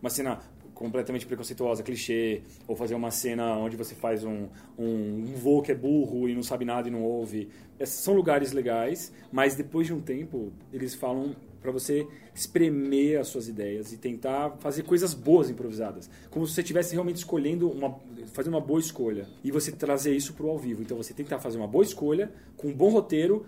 uma 0.00 0.08
cena 0.08 0.38
completamente 0.74 1.26
preconceituosa, 1.26 1.82
clichê, 1.82 2.42
ou 2.66 2.74
fazer 2.74 2.94
uma 2.94 3.10
cena 3.10 3.56
onde 3.56 3.76
você 3.76 3.94
faz 3.94 4.24
um, 4.24 4.48
um, 4.78 4.84
um 4.84 5.34
voo 5.36 5.62
que 5.62 5.72
é 5.72 5.74
burro 5.74 6.28
e 6.28 6.34
não 6.34 6.42
sabe 6.42 6.64
nada 6.64 6.88
e 6.88 6.90
não 6.90 7.02
ouve. 7.02 7.48
Esses 7.78 7.96
são 7.96 8.14
lugares 8.14 8.52
legais, 8.52 9.12
mas 9.30 9.54
depois 9.54 9.86
de 9.86 9.92
um 9.92 10.00
tempo 10.00 10.52
eles 10.72 10.94
falam 10.94 11.34
para 11.60 11.70
você 11.70 12.06
espremer 12.34 13.20
as 13.20 13.28
suas 13.28 13.46
ideias 13.46 13.92
e 13.92 13.96
tentar 13.96 14.50
fazer 14.58 14.82
coisas 14.82 15.14
boas 15.14 15.48
improvisadas, 15.48 16.10
como 16.28 16.46
se 16.46 16.54
você 16.54 16.60
estivesse 16.60 16.92
realmente 16.92 17.16
escolhendo 17.16 17.70
uma 17.70 17.96
fazer 18.32 18.48
uma 18.48 18.60
boa 18.60 18.80
escolha 18.80 19.28
e 19.44 19.50
você 19.50 19.70
trazer 19.70 20.14
isso 20.14 20.34
para 20.34 20.46
o 20.46 20.50
ao 20.50 20.58
vivo. 20.58 20.82
Então 20.82 20.96
você 20.96 21.14
tentar 21.14 21.38
fazer 21.38 21.58
uma 21.58 21.68
boa 21.68 21.84
escolha 21.84 22.32
com 22.56 22.68
um 22.68 22.72
bom 22.72 22.88
roteiro 22.88 23.46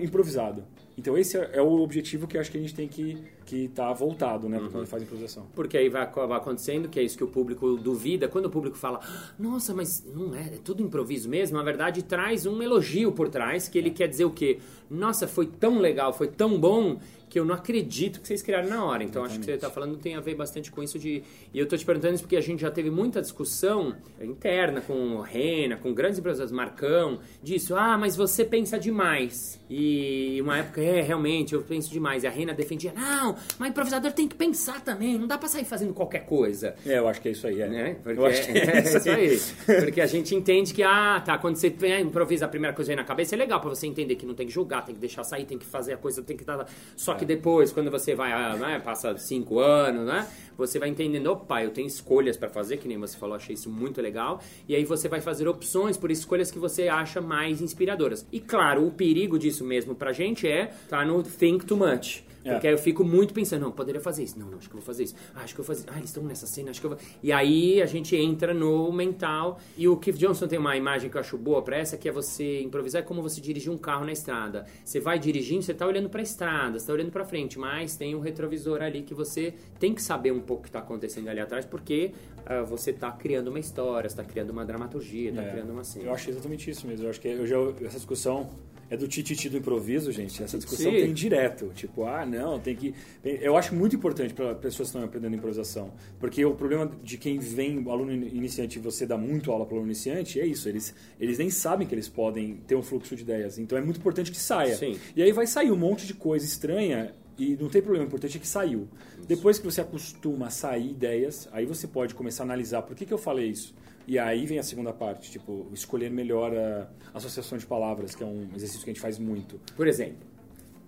improvisado. 0.00 0.64
Então 0.96 1.16
esse 1.18 1.36
é, 1.36 1.50
é 1.54 1.62
o 1.62 1.80
objetivo 1.80 2.26
que 2.26 2.36
eu 2.36 2.40
acho 2.40 2.50
que 2.50 2.58
a 2.58 2.60
gente 2.60 2.74
tem 2.74 2.88
que 2.88 3.22
que 3.44 3.64
está 3.64 3.92
voltado, 3.92 4.48
né, 4.48 4.58
uhum. 4.58 4.70
quando 4.70 4.86
faz 4.86 5.02
improvisação. 5.02 5.46
Porque 5.54 5.76
aí 5.76 5.88
vai 5.88 6.02
acabar 6.02 6.36
acontecendo 6.36 6.88
que 6.88 6.98
é 6.98 7.02
isso 7.02 7.16
que 7.16 7.24
o 7.24 7.28
público 7.28 7.76
duvida. 7.76 8.28
Quando 8.28 8.46
o 8.46 8.50
público 8.50 8.76
fala, 8.76 9.00
nossa, 9.38 9.74
mas 9.74 10.04
não 10.14 10.34
é, 10.34 10.54
é 10.54 10.58
tudo 10.62 10.82
improviso 10.82 11.28
mesmo, 11.28 11.56
na 11.56 11.62
verdade 11.62 12.02
traz 12.02 12.46
um 12.46 12.62
elogio 12.62 13.12
por 13.12 13.28
trás, 13.28 13.68
que 13.68 13.78
ele 13.78 13.90
quer 13.90 14.08
dizer 14.08 14.24
o 14.24 14.30
quê? 14.30 14.58
Nossa, 14.90 15.26
foi 15.26 15.46
tão 15.46 15.78
legal, 15.78 16.12
foi 16.12 16.28
tão 16.28 16.58
bom 16.58 16.98
que 17.34 17.40
eu 17.40 17.44
não 17.44 17.56
acredito 17.56 18.20
que 18.20 18.28
vocês 18.28 18.42
criaram 18.42 18.68
na 18.68 18.84
hora. 18.84 19.02
Então 19.02 19.22
Exatamente. 19.22 19.30
acho 19.32 19.38
que 19.40 19.44
você 19.46 19.52
está 19.54 19.68
falando 19.68 19.96
tem 19.96 20.14
a 20.14 20.20
ver 20.20 20.36
bastante 20.36 20.70
com 20.70 20.80
isso 20.80 21.00
de. 21.00 21.20
E 21.52 21.58
eu 21.58 21.64
estou 21.64 21.76
te 21.76 21.84
perguntando 21.84 22.14
isso 22.14 22.22
porque 22.22 22.36
a 22.36 22.40
gente 22.40 22.60
já 22.60 22.70
teve 22.70 22.90
muita 22.90 23.20
discussão 23.20 23.96
interna 24.22 24.80
com 24.80 25.16
o 25.16 25.20
Rena, 25.20 25.76
com 25.76 25.92
grandes 25.92 26.20
empresas, 26.20 26.52
Marcão, 26.52 27.18
disso. 27.42 27.74
Ah, 27.74 27.98
mas 27.98 28.14
você 28.14 28.44
pensa 28.44 28.78
demais. 28.78 29.60
E 29.68 30.40
uma 30.42 30.58
época, 30.58 30.80
é, 30.80 31.00
realmente, 31.00 31.54
eu 31.54 31.62
penso 31.62 31.90
demais. 31.90 32.22
E 32.22 32.28
a 32.28 32.30
Rena 32.30 32.54
defendia, 32.54 32.92
não, 32.92 33.33
mas 33.58 33.70
improvisador 33.70 34.12
tem 34.12 34.28
que 34.28 34.34
pensar 34.34 34.80
também, 34.80 35.18
não 35.18 35.26
dá 35.26 35.38
pra 35.38 35.48
sair 35.48 35.64
fazendo 35.64 35.92
qualquer 35.92 36.26
coisa. 36.26 36.74
É, 36.86 36.98
eu 36.98 37.08
acho 37.08 37.20
que 37.20 37.28
é 37.28 37.32
isso 37.32 37.46
aí, 37.46 37.60
é. 37.60 37.68
Né? 37.68 37.96
Porque 38.02 38.18
eu 38.18 38.26
acho 38.26 38.42
que 38.46 38.52
é, 38.58 38.76
é 38.76 38.82
isso 38.82 39.10
aí. 39.10 39.80
Porque 39.80 40.00
a 40.00 40.06
gente 40.06 40.34
entende 40.34 40.72
que, 40.72 40.82
ah, 40.82 41.22
tá, 41.24 41.38
quando 41.38 41.56
você 41.56 41.74
improvisa 42.00 42.44
a 42.46 42.48
primeira 42.48 42.74
coisa 42.74 42.92
aí 42.92 42.96
na 42.96 43.04
cabeça, 43.04 43.34
é 43.34 43.38
legal 43.38 43.60
pra 43.60 43.70
você 43.70 43.86
entender 43.86 44.16
que 44.16 44.26
não 44.26 44.34
tem 44.34 44.46
que 44.46 44.52
julgar, 44.52 44.84
tem 44.84 44.94
que 44.94 45.00
deixar 45.00 45.24
sair, 45.24 45.44
tem 45.44 45.58
que 45.58 45.66
fazer 45.66 45.94
a 45.94 45.96
coisa, 45.96 46.22
tem 46.22 46.36
que 46.36 46.44
dar. 46.44 46.66
Só 46.96 47.14
que 47.14 47.24
depois, 47.24 47.72
quando 47.72 47.90
você 47.90 48.14
vai, 48.14 48.32
ah, 48.32 48.56
né, 48.56 48.80
passa 48.84 49.16
cinco 49.16 49.58
anos, 49.58 50.06
né? 50.06 50.26
Você 50.56 50.78
vai 50.78 50.88
entendendo, 50.88 51.26
opa, 51.28 51.62
eu 51.62 51.70
tenho 51.70 51.86
escolhas 51.86 52.36
para 52.36 52.48
fazer, 52.48 52.76
que 52.78 52.88
nem 52.88 52.98
você 52.98 53.16
falou, 53.16 53.36
achei 53.36 53.54
isso 53.54 53.70
muito 53.70 54.00
legal. 54.00 54.40
E 54.68 54.74
aí 54.74 54.84
você 54.84 55.08
vai 55.08 55.20
fazer 55.20 55.48
opções 55.48 55.96
por 55.96 56.10
escolhas 56.10 56.50
que 56.50 56.58
você 56.58 56.88
acha 56.88 57.20
mais 57.20 57.60
inspiradoras. 57.60 58.26
E 58.32 58.40
claro, 58.40 58.86
o 58.86 58.90
perigo 58.90 59.38
disso 59.38 59.64
mesmo 59.64 59.94
pra 59.94 60.12
gente 60.12 60.46
é 60.46 60.72
tá 60.88 61.04
no 61.04 61.22
think 61.22 61.64
too 61.64 61.76
much. 61.76 62.24
É. 62.44 62.52
Porque 62.52 62.66
aí 62.66 62.74
eu 62.74 62.78
fico 62.78 63.02
muito 63.02 63.32
pensando, 63.32 63.62
não, 63.62 63.72
poderia 63.72 64.00
fazer 64.00 64.22
isso. 64.22 64.38
Não, 64.38 64.46
não, 64.50 64.58
acho 64.58 64.68
que 64.68 64.74
eu 64.74 64.80
vou 64.80 64.86
fazer 64.86 65.04
isso. 65.04 65.14
Ah, 65.34 65.40
acho 65.42 65.54
que 65.54 65.60
eu 65.60 65.64
vou 65.64 65.74
fazer. 65.74 65.88
Ah, 65.90 65.96
eles 65.96 66.10
estão 66.10 66.22
nessa 66.22 66.46
cena, 66.46 66.70
acho 66.70 66.80
que 66.80 66.86
eu 66.86 66.90
vou. 66.90 66.98
E 67.22 67.32
aí 67.32 67.80
a 67.80 67.86
gente 67.86 68.14
entra 68.14 68.52
no 68.52 68.92
mental. 68.92 69.58
E 69.76 69.88
o 69.88 69.96
Keith 69.96 70.16
Johnson 70.16 70.46
tem 70.46 70.58
uma 70.58 70.76
imagem 70.76 71.08
que 71.08 71.16
eu 71.16 71.20
acho 71.20 71.38
boa 71.38 71.62
pra 71.62 71.78
essa, 71.78 71.96
que 71.96 72.08
é 72.08 72.12
você 72.12 72.60
improvisar 72.60 73.00
é 73.00 73.04
como 73.04 73.22
você 73.22 73.40
dirigir 73.40 73.72
um 73.72 73.78
carro 73.78 74.04
na 74.04 74.12
estrada. 74.12 74.66
Você 74.84 75.00
vai 75.00 75.18
dirigindo, 75.18 75.62
você 75.62 75.72
tá 75.72 75.86
olhando 75.86 76.10
pra 76.10 76.20
estrada, 76.20 76.78
você 76.78 76.86
tá 76.86 76.92
olhando 76.92 77.10
pra 77.10 77.24
frente, 77.24 77.58
mas 77.58 77.96
tem 77.96 78.14
um 78.14 78.20
retrovisor 78.20 78.82
ali 78.82 79.02
que 79.02 79.14
você 79.14 79.54
tem 79.80 79.94
que 79.94 80.02
saber 80.02 80.30
um 80.30 80.40
pouco 80.44 80.62
o 80.62 80.64
que 80.64 80.70
tá 80.70 80.78
acontecendo 80.78 81.28
ali 81.28 81.40
atrás, 81.40 81.64
porque 81.64 82.12
ah, 82.46 82.62
você 82.62 82.92
tá 82.92 83.10
criando 83.10 83.48
uma 83.48 83.58
história, 83.58 84.08
você 84.08 84.16
tá 84.16 84.24
criando 84.24 84.50
uma 84.50 84.64
dramaturgia, 84.64 85.32
tá 85.32 85.42
É. 85.42 85.50
criando 85.50 85.70
uma 85.72 85.84
cena. 85.84 86.06
Eu 86.06 86.12
acho 86.14 86.30
exatamente 86.30 86.70
isso 86.70 86.86
mesmo. 86.86 87.06
Eu 87.06 87.10
acho 87.10 87.20
que 87.20 87.28
eu 87.28 87.46
já, 87.46 87.56
essa 87.86 87.96
discussão 87.96 88.50
é 88.90 88.98
do 88.98 89.08
tititi 89.08 89.48
do 89.48 89.56
improviso, 89.56 90.12
gente. 90.12 90.42
Essa 90.42 90.58
discussão 90.58 90.92
Sim. 90.92 90.98
tem 91.00 91.12
direto. 91.14 91.72
Tipo, 91.74 92.04
ah, 92.04 92.26
não, 92.26 92.60
tem 92.60 92.76
que. 92.76 92.94
Eu 93.24 93.56
acho 93.56 93.74
muito 93.74 93.96
importante 93.96 94.34
para 94.34 94.54
pessoas 94.54 94.90
que 94.90 94.96
estão 94.96 95.02
aprendendo 95.02 95.34
improvisação. 95.34 95.90
Porque 96.20 96.44
o 96.44 96.54
problema 96.54 96.90
de 97.02 97.16
quem 97.16 97.38
vem, 97.38 97.78
aluno 97.90 98.12
in- 98.12 98.28
iniciante, 98.36 98.78
e 98.78 98.82
você 98.82 99.06
dá 99.06 99.16
muito 99.16 99.50
aula 99.50 99.64
para 99.64 99.72
o 99.74 99.78
aluno 99.78 99.90
iniciante, 99.90 100.38
é 100.38 100.44
isso. 100.46 100.68
Eles, 100.68 100.94
eles 101.18 101.38
nem 101.38 101.48
sabem 101.48 101.86
que 101.88 101.94
eles 101.94 102.08
podem 102.10 102.56
ter 102.66 102.74
um 102.76 102.82
fluxo 102.82 103.16
de 103.16 103.22
ideias. 103.22 103.58
Então 103.58 103.76
é 103.78 103.80
muito 103.80 103.98
importante 103.98 104.30
que 104.30 104.38
saia. 104.38 104.76
Sim. 104.76 104.98
E 105.16 105.22
aí 105.22 105.32
vai 105.32 105.46
sair 105.46 105.70
um 105.72 105.76
monte 105.76 106.06
de 106.06 106.12
coisa 106.12 106.44
estranha 106.44 107.14
e 107.38 107.56
não 107.56 107.68
tem 107.68 107.82
problema, 107.82 108.04
o 108.04 108.08
importante 108.08 108.36
é 108.36 108.40
que 108.40 108.46
saiu. 108.46 108.88
Depois 109.26 109.58
que 109.58 109.64
você 109.64 109.80
acostuma 109.80 110.46
a 110.46 110.50
sair 110.50 110.90
ideias, 110.90 111.48
aí 111.52 111.66
você 111.66 111.86
pode 111.86 112.14
começar 112.14 112.44
a 112.44 112.46
analisar 112.46 112.82
por 112.82 112.94
que, 112.94 113.04
que 113.04 113.12
eu 113.12 113.18
falei 113.18 113.48
isso. 113.48 113.74
E 114.06 114.18
aí 114.18 114.44
vem 114.46 114.58
a 114.58 114.62
segunda 114.62 114.92
parte, 114.92 115.30
tipo, 115.30 115.66
escolher 115.72 116.10
melhor 116.10 116.54
a 116.54 116.88
associação 117.14 117.56
de 117.56 117.66
palavras, 117.66 118.14
que 118.14 118.22
é 118.22 118.26
um 118.26 118.48
exercício 118.54 118.84
que 118.84 118.90
a 118.90 118.92
gente 118.92 119.00
faz 119.00 119.18
muito. 119.18 119.58
Por 119.74 119.86
exemplo, 119.88 120.26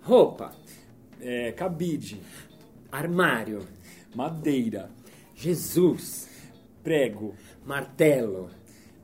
roupa, 0.02 0.54
É, 1.18 1.50
cabide, 1.52 2.20
armário, 2.92 3.66
madeira, 4.14 4.90
Jesus, 5.34 6.28
prego, 6.84 7.34
martelo. 7.64 8.50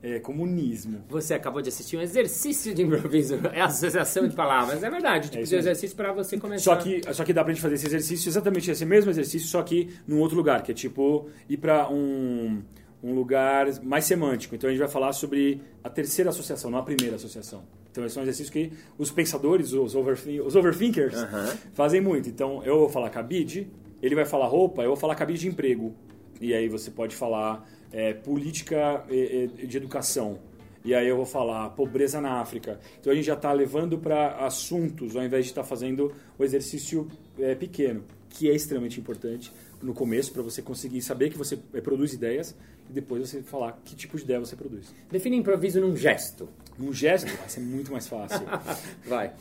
É, 0.03 0.19
comunismo. 0.19 1.01
Você 1.07 1.33
acabou 1.33 1.61
de 1.61 1.69
assistir 1.69 1.95
um 1.95 2.01
exercício 2.01 2.75
de 2.75 2.83
improviso, 2.83 3.39
é 3.53 3.61
associação 3.61 4.27
de 4.27 4.35
palavras, 4.35 4.83
é 4.83 4.89
verdade, 4.89 5.29
tipo 5.29 5.41
isso 5.41 5.51
de 5.51 5.59
exercício 5.59 5.95
para 5.95 6.11
você 6.11 6.37
começar. 6.37 6.63
Só 6.63 6.75
que, 6.75 7.01
só 7.13 7.23
que 7.23 7.31
dá 7.31 7.41
pra 7.41 7.53
gente 7.53 7.61
fazer 7.61 7.75
esse 7.75 7.87
exercício, 7.87 8.27
exatamente 8.27 8.69
esse 8.69 8.85
mesmo 8.85 9.09
exercício, 9.09 9.47
só 9.47 9.63
que 9.63 9.89
num 10.05 10.19
outro 10.19 10.35
lugar, 10.35 10.61
que 10.61 10.71
é 10.71 10.75
tipo 10.75 11.29
ir 11.47 11.55
pra 11.55 11.89
um, 11.89 12.61
um 13.01 13.15
lugar 13.15 13.81
mais 13.81 14.03
semântico. 14.03 14.53
Então 14.53 14.67
a 14.67 14.73
gente 14.73 14.81
vai 14.81 14.89
falar 14.89 15.13
sobre 15.13 15.61
a 15.81 15.89
terceira 15.89 16.31
associação, 16.31 16.69
não 16.69 16.79
a 16.79 16.83
primeira 16.83 17.15
associação. 17.15 17.63
Então 17.89 18.03
esse 18.03 18.17
é 18.17 18.19
um 18.19 18.23
exercício 18.23 18.51
que 18.51 18.73
os 18.97 19.09
pensadores, 19.09 19.71
os, 19.71 19.95
overthink, 19.95 20.41
os 20.41 20.55
overthinkers, 20.55 21.15
fazem 21.73 22.01
muito. 22.01 22.27
Então 22.27 22.61
eu 22.65 22.79
vou 22.79 22.89
falar 22.89 23.09
cabide, 23.09 23.71
ele 24.01 24.15
vai 24.15 24.25
falar 24.25 24.47
roupa, 24.47 24.81
eu 24.81 24.89
vou 24.89 24.97
falar 24.97 25.15
cabide 25.15 25.39
de 25.39 25.47
emprego. 25.47 25.95
E 26.41 26.53
aí 26.53 26.67
você 26.67 26.91
pode 26.91 27.15
falar 27.15 27.65
é, 27.93 28.13
política 28.13 29.05
eh, 29.09 29.49
eh, 29.61 29.65
de 29.65 29.77
educação. 29.77 30.39
E 30.83 30.93
aí 30.93 31.07
eu 31.07 31.15
vou 31.15 31.25
falar 31.25 31.69
pobreza 31.69 32.19
na 32.19 32.41
África. 32.41 32.79
Então 32.99 33.13
a 33.13 33.15
gente 33.15 33.25
já 33.25 33.35
está 33.35 33.53
levando 33.53 33.97
para 33.97 34.45
assuntos, 34.45 35.15
ao 35.15 35.23
invés 35.23 35.45
de 35.45 35.51
estar 35.51 35.63
fazendo 35.63 36.13
o 36.37 36.43
exercício 36.43 37.07
eh, 37.39 37.55
pequeno, 37.55 38.03
que 38.29 38.49
é 38.49 38.53
extremamente 38.53 38.99
importante 38.99 39.53
no 39.81 39.93
começo 39.93 40.33
para 40.33 40.41
você 40.41 40.61
conseguir 40.61 41.01
saber 41.01 41.29
que 41.29 41.37
você 41.37 41.57
eh, 41.73 41.79
produz 41.79 42.13
ideias 42.13 42.55
e 42.89 42.93
depois 42.93 43.29
você 43.29 43.41
falar 43.41 43.79
que 43.85 43.95
tipo 43.95 44.17
de 44.17 44.23
ideia 44.23 44.39
você 44.39 44.57
produz. 44.57 44.93
Define 45.09 45.37
improviso 45.37 45.79
num 45.79 45.95
gesto. 45.95 46.49
Num 46.77 46.91
gesto 46.91 47.31
vai 47.37 47.47
ser 47.47 47.61
muito 47.61 47.91
mais 47.91 48.07
fácil. 48.07 48.41
Vai. 49.07 49.31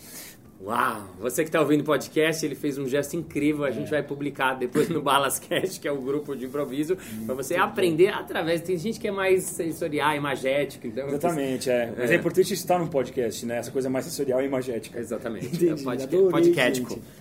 Uau! 0.65 1.03
Você 1.19 1.43
que 1.43 1.49
está 1.49 1.61
ouvindo 1.61 1.81
o 1.81 1.85
podcast, 1.85 2.47
ele 2.47 2.55
fez 2.55 2.79
um 2.79 2.87
gesto 2.87 3.17
incrível. 3.17 3.65
A 3.65 3.69
É. 3.71 3.73
gente 3.73 3.91
vai 3.91 4.01
publicar 4.03 4.55
depois 4.55 4.89
no 4.89 5.01
Balascast, 5.03 5.81
que 5.81 5.89
é 5.89 5.91
o 5.93 6.01
grupo 6.01 6.37
de 6.37 6.45
improviso, 6.47 6.97
para 7.27 7.35
você 7.35 7.57
aprender 7.57 8.09
através. 8.11 8.61
Tem 8.61 8.79
gente 8.79 9.01
que 9.01 9.09
é 9.09 9.11
mais 9.11 9.43
sensorial, 9.43 10.15
imagética, 10.15 10.87
então. 10.87 11.09
Exatamente, 11.09 11.69
é. 11.69 11.93
Mas 11.99 12.11
é. 12.11 12.15
É. 12.15 12.17
importante 12.17 12.55
estar 12.55 12.79
num 12.79 12.87
podcast, 12.87 13.45
né? 13.45 13.59
Essa 13.59 13.73
coisa 13.73 13.91
mais 13.91 14.05
sensorial 14.05 14.41
e 14.41 14.47
imagética. 14.47 15.01
Exatamente. 15.01 15.47
Entendi, 15.47 15.83
É 15.83 15.85
podca- 15.85 16.05
adorei. 16.05 16.53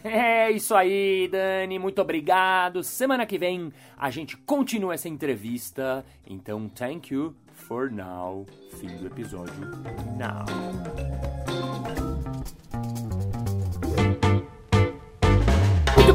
É 0.04 0.52
isso 0.52 0.76
aí, 0.76 1.28
Dani. 1.32 1.80
Muito 1.80 2.00
obrigado. 2.00 2.84
Semana 2.84 3.26
que 3.26 3.40
vem 3.40 3.74
a 3.98 4.12
gente 4.12 4.38
continua 4.38 4.94
essa 4.94 5.10
entrevista. 5.10 6.06
Então, 6.28 6.70
thank 6.70 7.12
you 7.12 7.34
for 7.56 7.92
now. 7.92 8.46
Fim 8.80 8.88
do 8.98 9.08
episódio. 9.08 9.54
Now. 10.20 11.41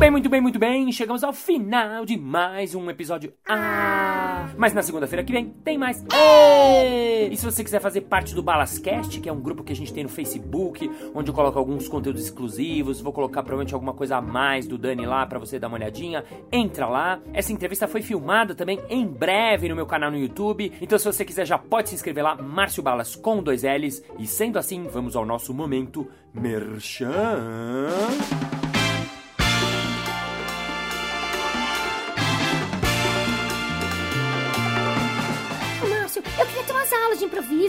Bem, 0.06 0.10
muito 0.12 0.28
bem, 0.28 0.40
muito 0.40 0.58
bem. 0.58 0.92
Chegamos 0.92 1.24
ao 1.24 1.32
final 1.32 2.04
de 2.04 2.16
mais 2.16 2.76
um 2.76 2.88
episódio. 2.88 3.32
Ah! 3.48 4.48
Mas 4.56 4.72
na 4.72 4.80
segunda-feira 4.80 5.24
que 5.24 5.32
vem 5.32 5.46
tem 5.64 5.76
mais. 5.76 6.04
Ê! 6.14 7.28
E 7.28 7.36
se 7.36 7.44
você 7.44 7.64
quiser 7.64 7.80
fazer 7.80 8.02
parte 8.02 8.32
do 8.32 8.40
Balascast, 8.40 9.20
que 9.20 9.28
é 9.28 9.32
um 9.32 9.40
grupo 9.40 9.64
que 9.64 9.72
a 9.72 9.76
gente 9.76 9.92
tem 9.92 10.04
no 10.04 10.08
Facebook, 10.08 10.88
onde 11.12 11.28
eu 11.28 11.34
coloco 11.34 11.58
alguns 11.58 11.88
conteúdos 11.88 12.22
exclusivos, 12.22 13.00
vou 13.00 13.12
colocar 13.12 13.42
provavelmente 13.42 13.74
alguma 13.74 13.94
coisa 13.94 14.18
a 14.18 14.22
mais 14.22 14.68
do 14.68 14.78
Dani 14.78 15.04
lá 15.04 15.26
pra 15.26 15.40
você 15.40 15.58
dar 15.58 15.66
uma 15.66 15.76
olhadinha, 15.76 16.24
entra 16.52 16.86
lá. 16.86 17.18
Essa 17.32 17.52
entrevista 17.52 17.88
foi 17.88 18.00
filmada 18.00 18.54
também 18.54 18.78
em 18.88 19.04
breve 19.04 19.68
no 19.68 19.74
meu 19.74 19.86
canal 19.86 20.12
no 20.12 20.18
YouTube. 20.18 20.72
Então 20.80 20.96
se 21.00 21.04
você 21.04 21.24
quiser 21.24 21.46
já 21.46 21.58
pode 21.58 21.88
se 21.88 21.96
inscrever 21.96 22.22
lá, 22.22 22.36
Márcio 22.36 22.80
Balas 22.80 23.16
com 23.16 23.42
dois 23.42 23.64
L's. 23.64 24.04
E 24.20 24.26
sendo 24.26 24.56
assim, 24.56 24.84
vamos 24.84 25.16
ao 25.16 25.26
nosso 25.26 25.52
momento 25.52 26.06
Merchan. 26.32 27.10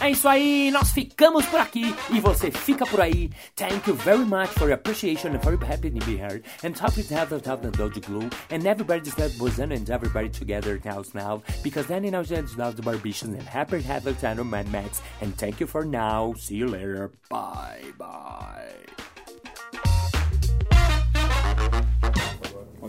é 0.00 0.10
isso 0.10 0.28
aí, 0.28 0.70
nós 0.70 0.90
ficamos 0.90 1.46
por 1.46 1.60
aqui 1.60 1.94
e 2.10 2.20
você 2.20 2.50
fica 2.50 2.86
por 2.86 3.00
aí. 3.00 3.30
Thank 3.54 3.88
you 3.88 3.94
very 3.94 4.24
much 4.24 4.48
for 4.50 4.68
your 4.68 4.74
appreciation 4.74 5.34
and 5.34 5.42
very 5.42 5.56
happy 5.56 5.90
to 5.90 6.04
be 6.04 6.16
here. 6.16 6.42
And 6.64 6.74
happy 6.74 7.02
to 7.02 7.14
have 7.14 7.28
the 7.28 7.40
top 7.40 7.64
and 7.64 7.72
dojo 7.72 8.00
glue. 8.00 8.28
And 8.50 8.66
everybody's 8.66 9.14
that 9.16 9.32
in 9.58 9.72
and 9.72 9.90
everybody 9.90 10.28
together 10.28 10.80
now 10.84 11.02
now. 11.14 11.42
Because 11.62 11.86
then 11.86 12.04
you 12.04 12.10
know 12.10 12.22
that's 12.22 12.56
now 12.56 12.70
the 12.70 12.82
barbichans 12.82 13.38
and 13.38 13.42
happy 13.42 13.82
have 13.82 14.04
the 14.04 14.14
channel 14.14 14.44
Mad 14.44 14.70
Max. 14.72 15.02
And 15.20 15.36
thank 15.36 15.60
you 15.60 15.66
for 15.66 15.84
now. 15.84 16.34
See 16.36 16.56
you 16.56 16.66
later. 16.66 17.12
Bye 17.28 17.92
bye. 17.98 18.89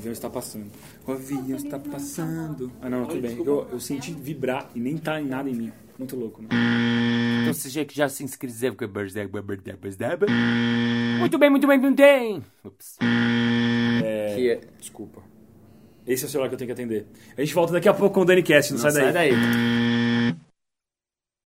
Avião 0.01 0.11
está 0.13 0.29
passando. 0.29 0.65
O 1.07 1.11
avião 1.11 1.55
está 1.55 1.77
passando. 1.79 2.71
Ah, 2.81 2.89
não, 2.89 3.05
tudo 3.05 3.21
bem. 3.21 3.37
Eu, 3.37 3.67
eu 3.71 3.79
senti 3.79 4.11
vibrar 4.11 4.69
e 4.75 4.79
nem 4.79 4.97
tá 4.97 5.21
em 5.21 5.25
nada 5.27 5.49
em 5.49 5.53
mim. 5.53 5.71
Muito 5.97 6.15
louco, 6.15 6.41
né? 6.41 6.47
Então 7.41 7.53
você 7.53 7.69
já- 7.69 7.85
que 7.85 7.95
já 7.95 8.09
se 8.09 8.23
inscreveu 8.23 8.75
com 8.75 8.83
Muito 11.19 11.37
bem, 11.37 11.49
muito 11.49 11.67
bem, 11.67 11.77
muito 11.79 11.97
bem. 11.97 12.43
Ups. 12.65 12.97
É, 14.03 14.33
Que 14.35 14.49
é- 14.49 14.59
Desculpa. 14.79 15.21
Esse 16.07 16.23
é 16.23 16.27
o 16.27 16.29
celular 16.29 16.49
que 16.49 16.55
eu 16.55 16.57
tenho 16.57 16.67
que 16.69 16.73
atender. 16.73 17.05
A 17.37 17.41
gente 17.41 17.53
volta 17.53 17.73
daqui 17.73 17.87
a 17.87 17.93
pouco 17.93 18.15
com 18.15 18.21
o 18.21 18.25
Dani 18.25 18.41
Cast, 18.41 18.73
não, 18.73 18.81
Não 18.81 18.89
sai 18.89 19.03
daí. 19.13 19.13
sai 19.13 19.29
daí. 19.31 19.90